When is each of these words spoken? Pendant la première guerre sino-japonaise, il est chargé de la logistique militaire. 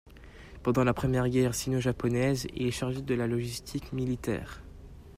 Pendant 0.63 0.83
la 0.83 0.95
première 0.95 1.29
guerre 1.29 1.53
sino-japonaise, 1.53 2.47
il 2.55 2.65
est 2.65 2.71
chargé 2.71 3.03
de 3.03 3.13
la 3.13 3.27
logistique 3.27 3.93
militaire. 3.93 4.63